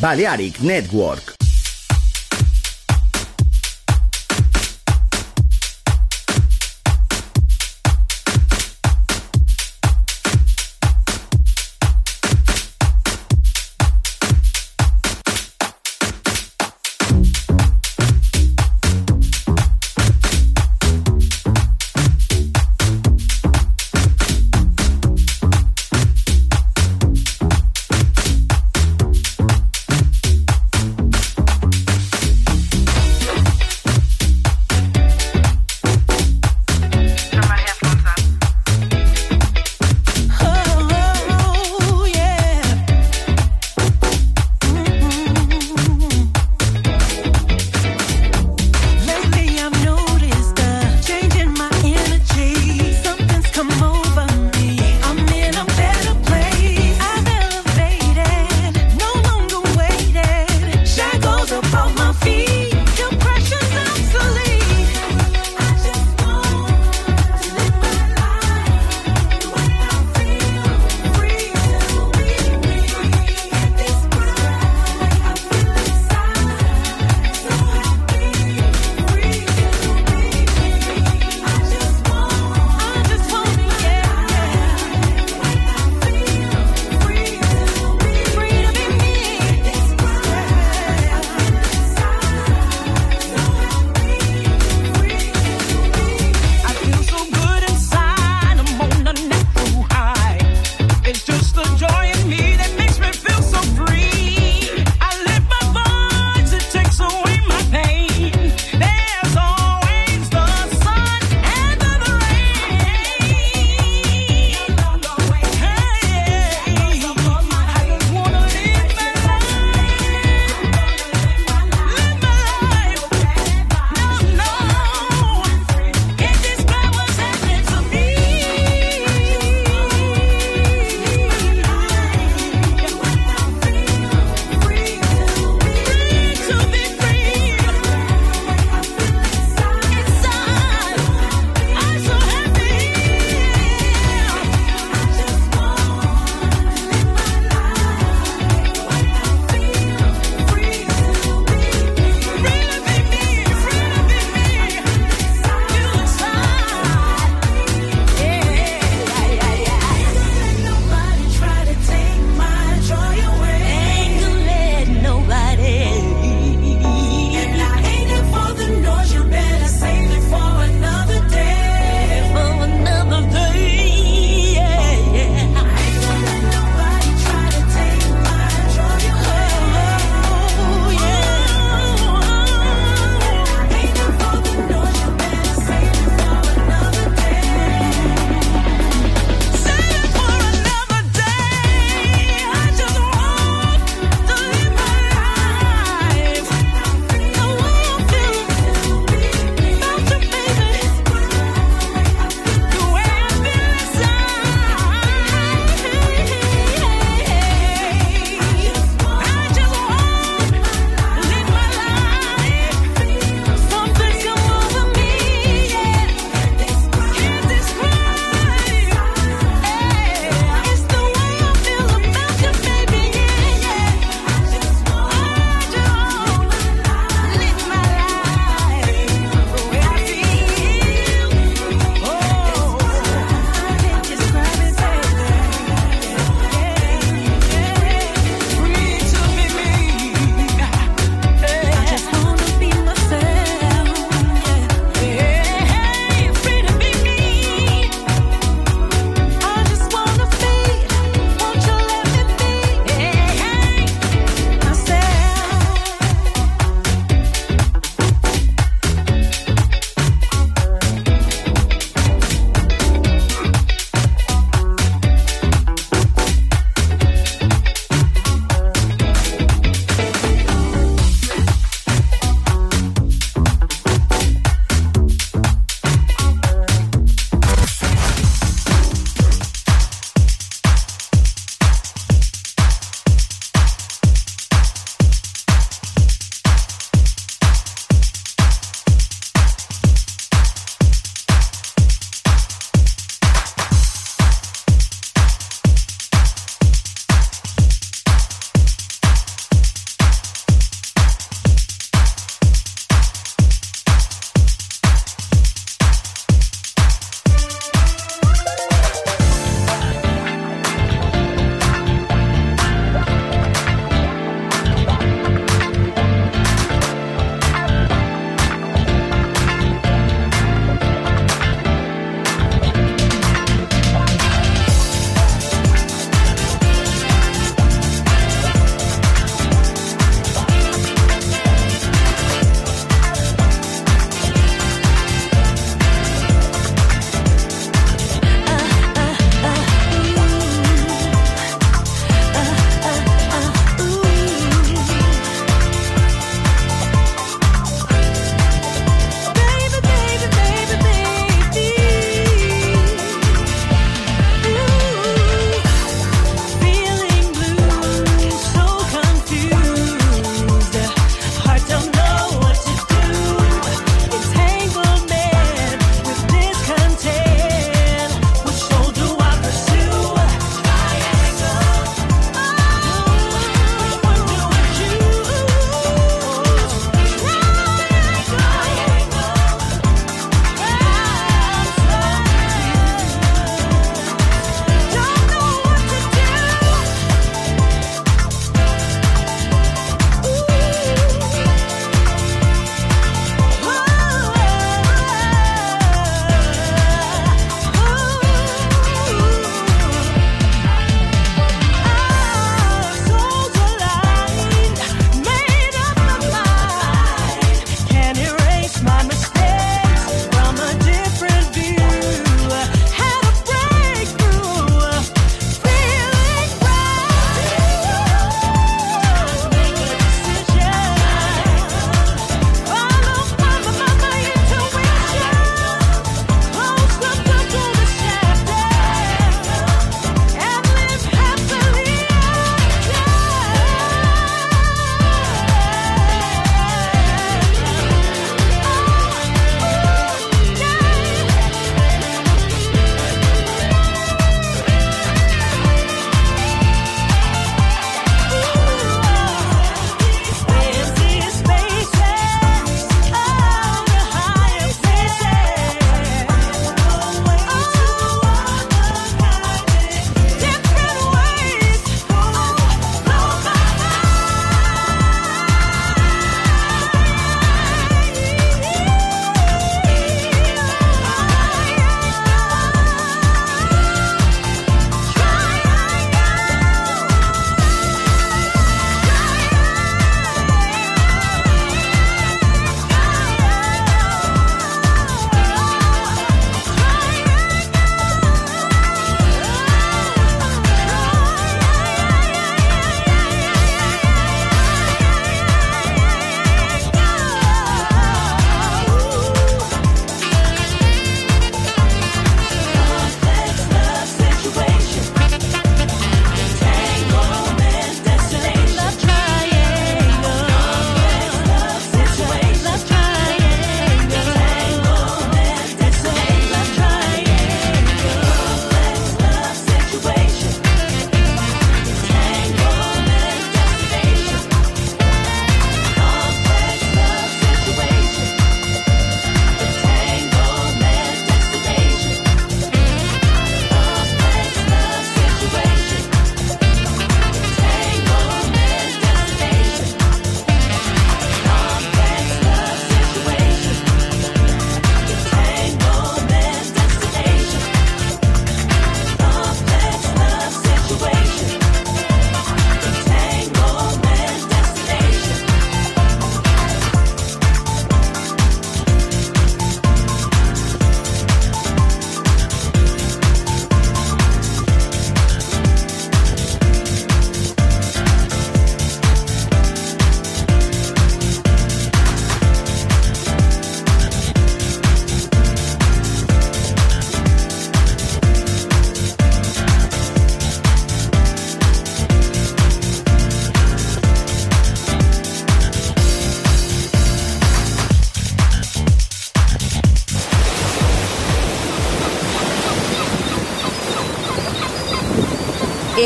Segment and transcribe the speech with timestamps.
[0.00, 1.29] Balearic Network.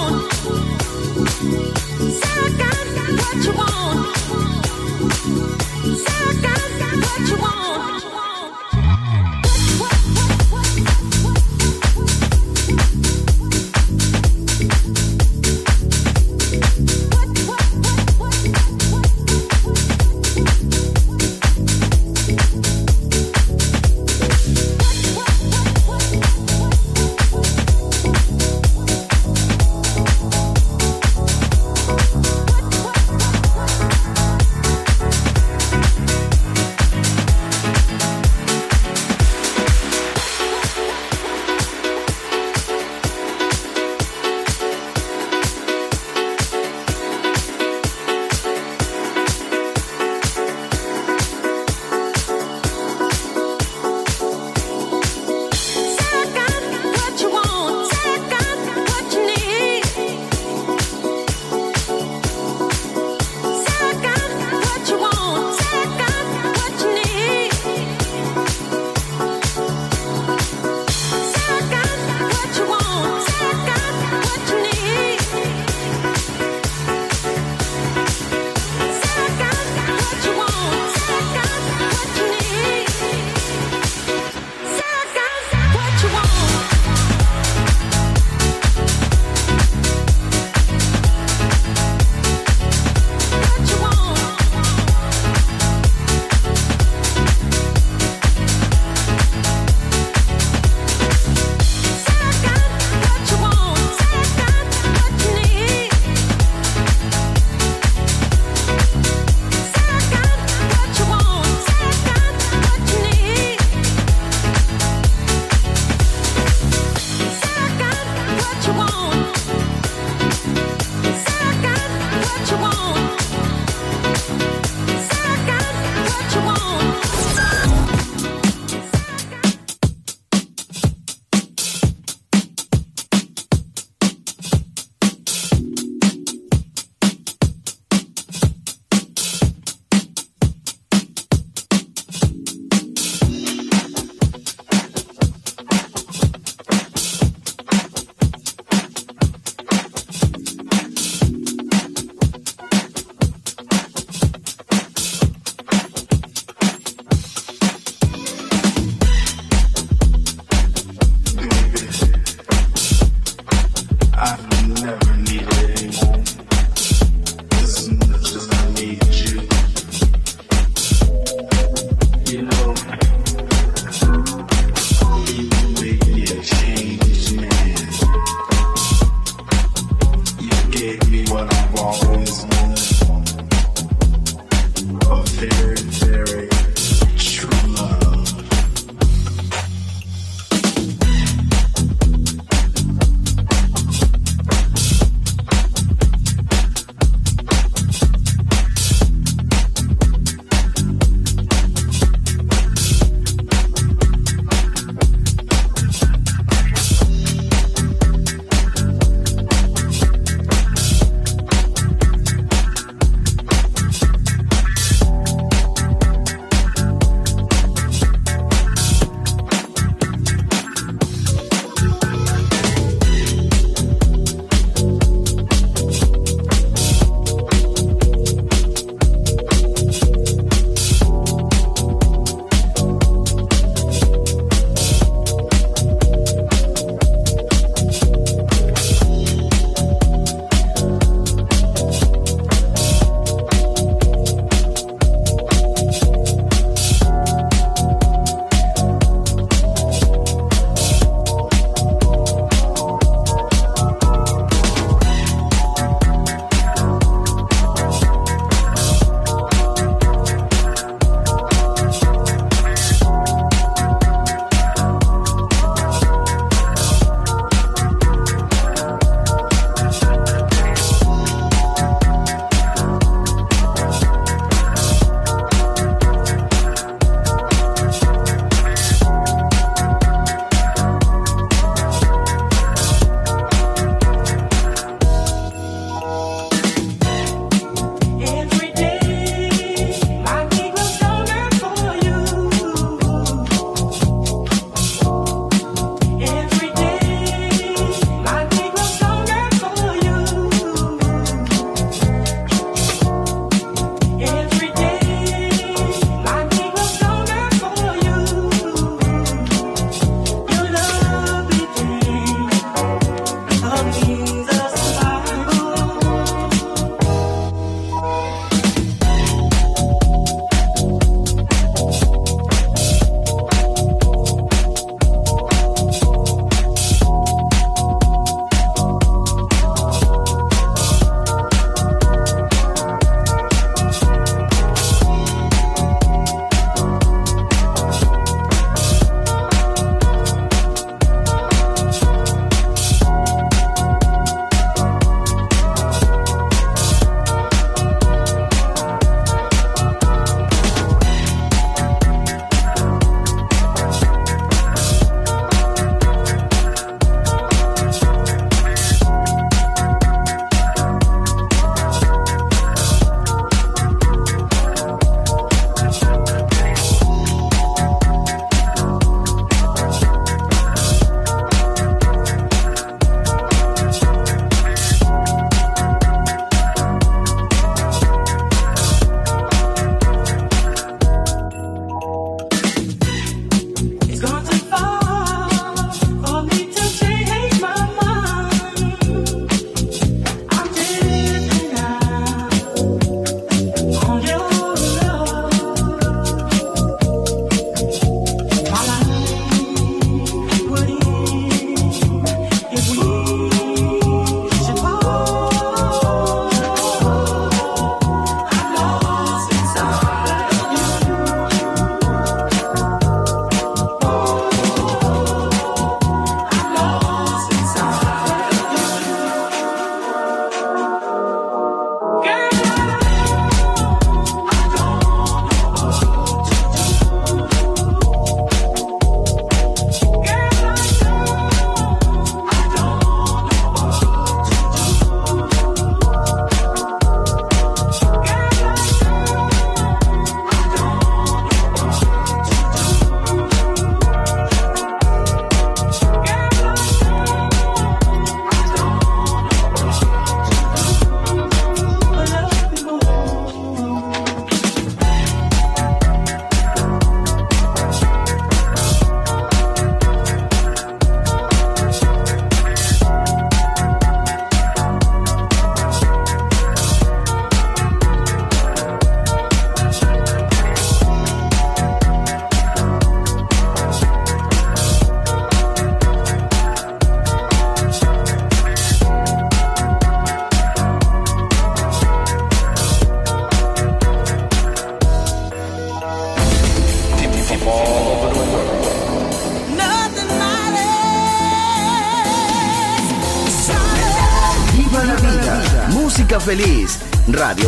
[0.00, 0.30] corazón.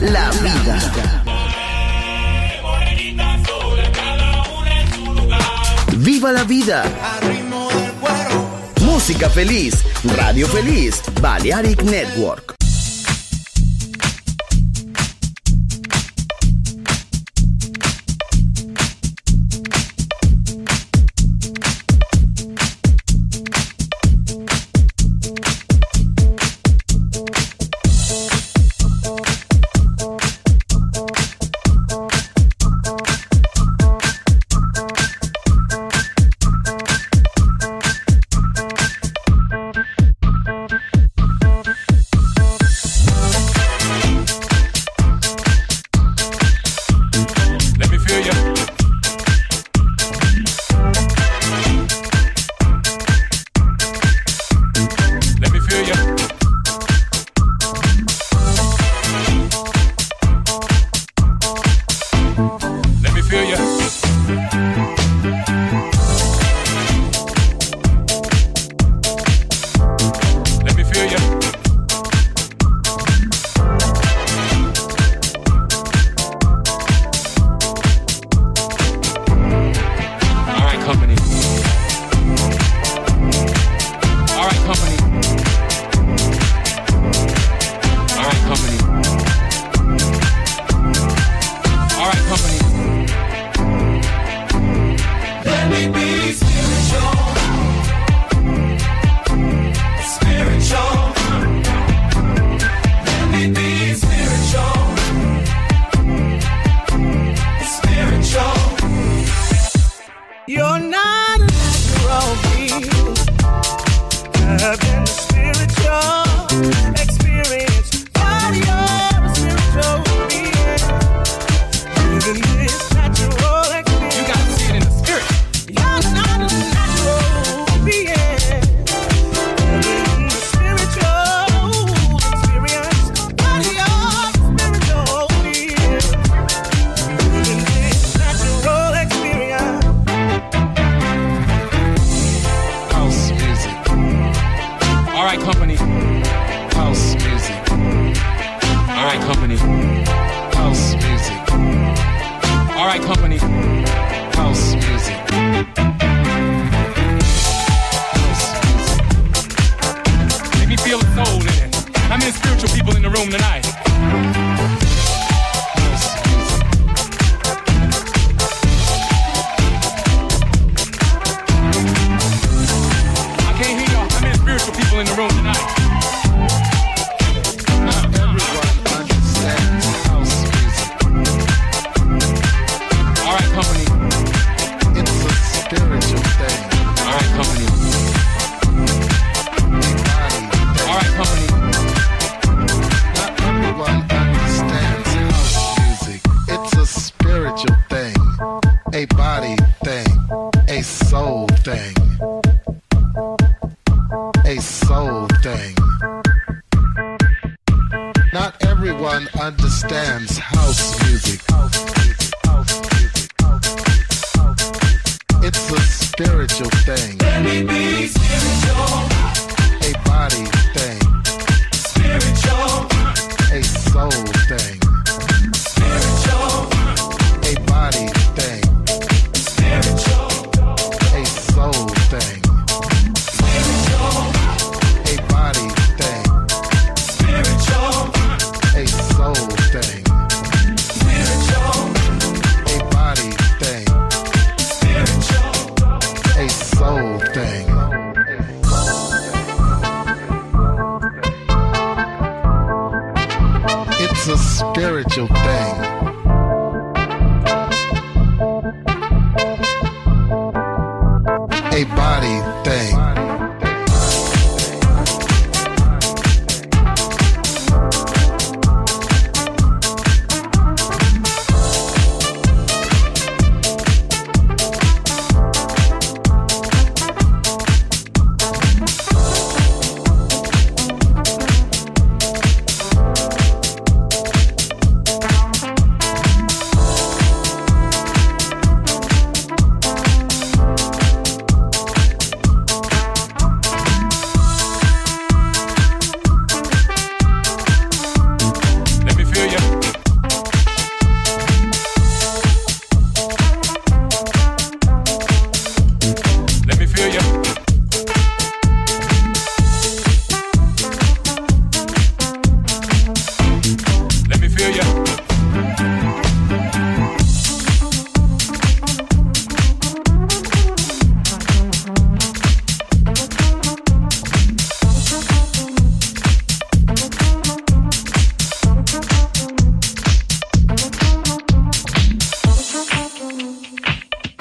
[0.00, 1.24] la vida.
[5.96, 6.84] ¡Viva la vida!
[8.82, 9.74] Música feliz,
[10.16, 12.57] radio feliz, Balearic Network.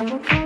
[0.10, 0.37] Okay.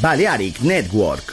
[0.00, 1.29] Balearic Network.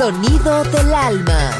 [0.00, 1.59] Sonido del alma.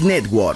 [0.00, 0.55] Network.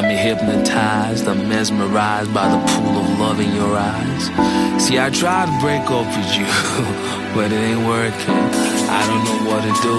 [0.00, 1.28] Got me hypnotized.
[1.28, 4.24] I'm mesmerized by the pool of love in your eyes.
[4.82, 6.48] See, I tried to break up with you,
[7.34, 8.44] but it ain't working.
[8.88, 9.96] I don't know what to do.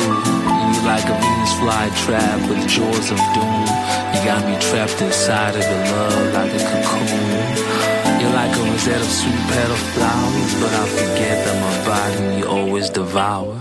[0.72, 3.66] You like a Venus flytrap with jaws of doom.
[4.14, 8.20] You got me trapped inside of your love like a cocoon.
[8.20, 12.48] You're like a rosette of sweet petal flowers, but I forget that my body you
[12.48, 13.61] always devour.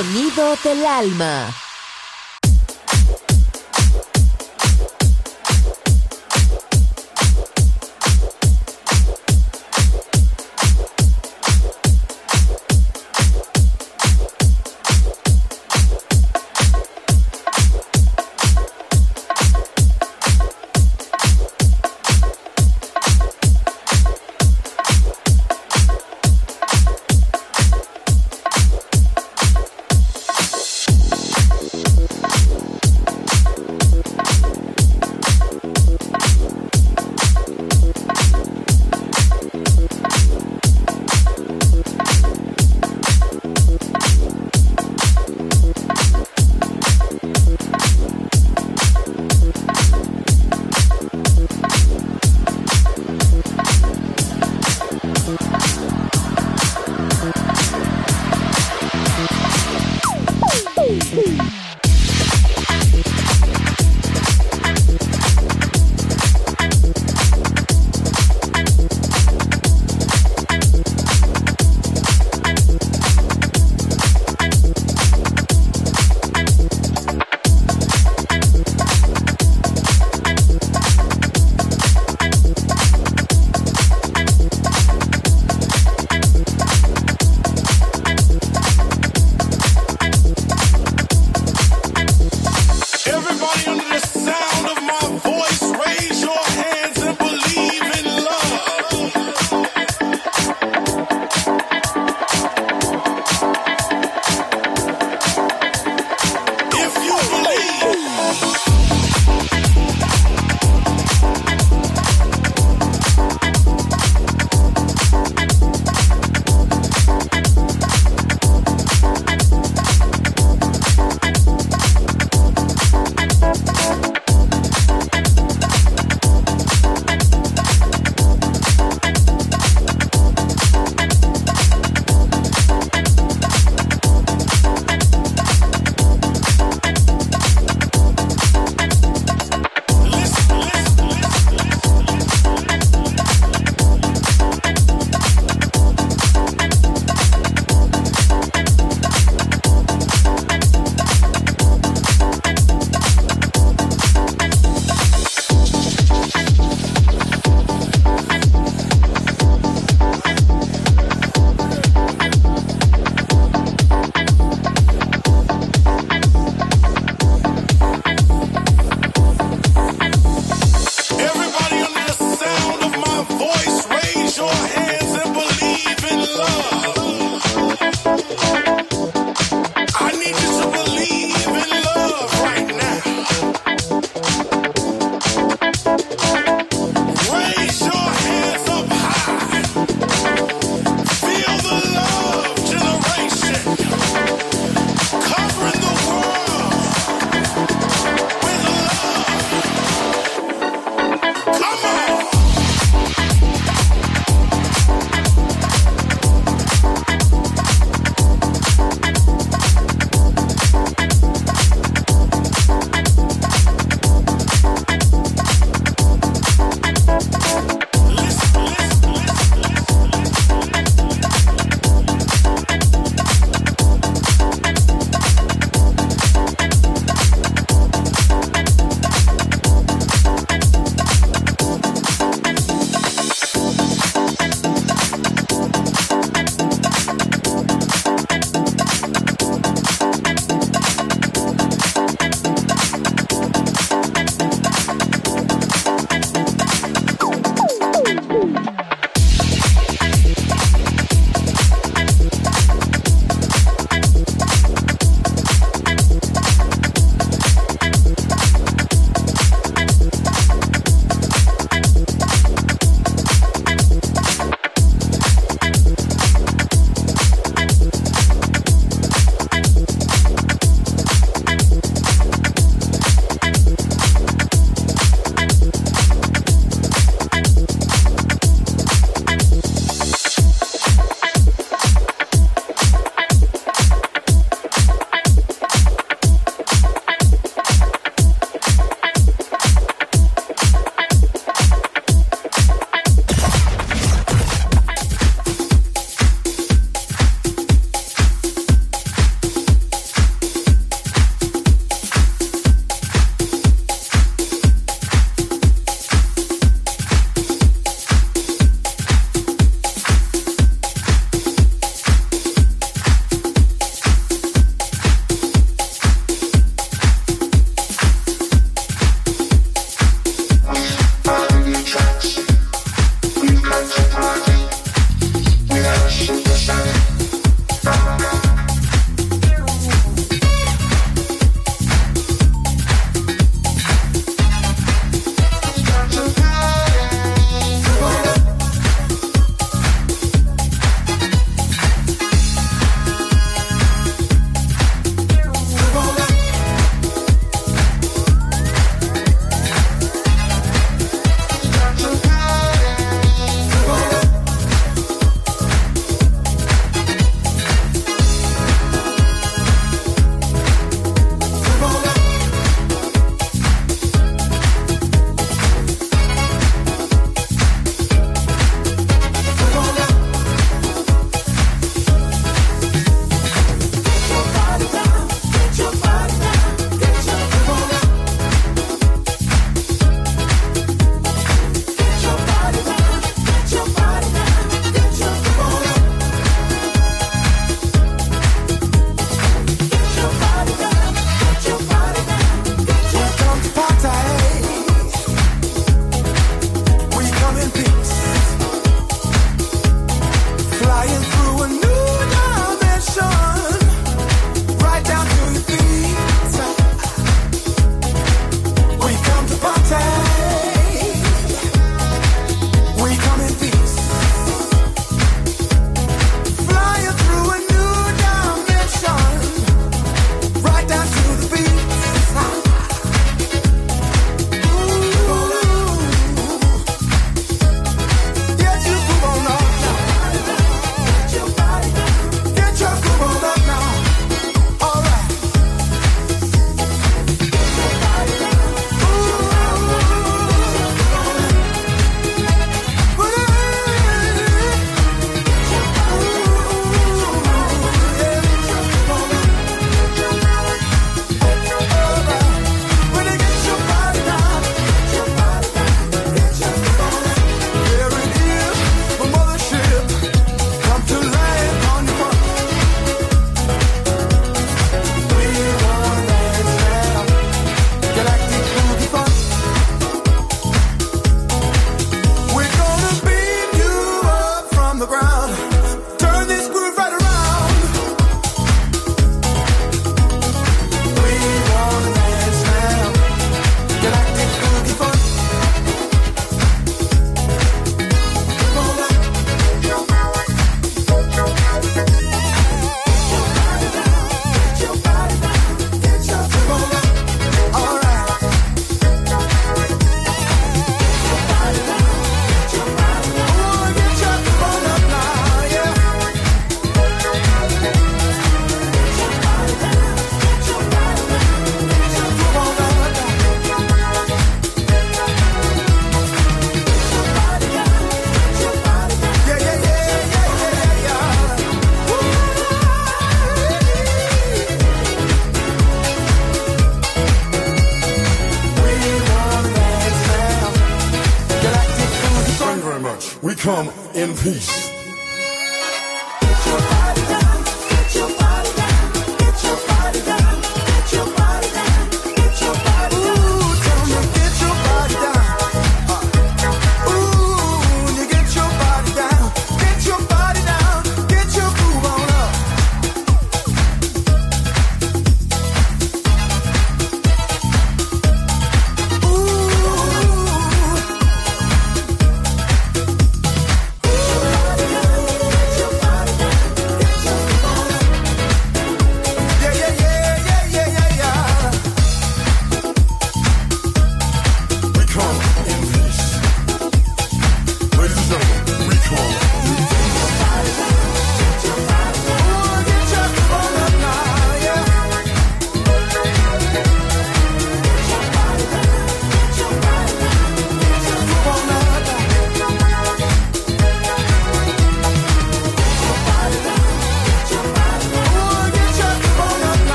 [0.00, 1.69] Sonido del alma.